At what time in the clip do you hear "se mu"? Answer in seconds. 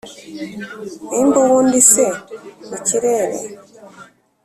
1.91-2.77